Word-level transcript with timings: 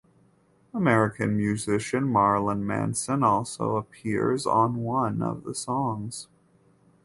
American 0.73 1.37
musician 1.37 2.11
Marilyn 2.11 2.65
Manson 2.65 3.21
also 3.21 3.75
appears 3.75 4.47
on 4.47 4.77
one 4.77 5.21
of 5.21 5.43
the 5.43 5.53
songs. 5.53 6.27